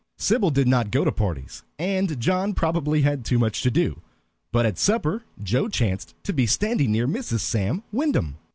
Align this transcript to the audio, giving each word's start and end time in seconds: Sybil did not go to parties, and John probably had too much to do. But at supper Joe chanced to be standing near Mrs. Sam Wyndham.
Sybil 0.17 0.49
did 0.49 0.67
not 0.67 0.89
go 0.89 1.05
to 1.05 1.11
parties, 1.11 1.61
and 1.77 2.19
John 2.19 2.55
probably 2.55 3.03
had 3.03 3.23
too 3.23 3.37
much 3.37 3.61
to 3.61 3.69
do. 3.69 4.01
But 4.51 4.65
at 4.65 4.79
supper 4.79 5.25
Joe 5.43 5.67
chanced 5.67 6.15
to 6.23 6.33
be 6.33 6.47
standing 6.47 6.91
near 6.91 7.07
Mrs. 7.07 7.41
Sam 7.41 7.83
Wyndham. 7.91 8.37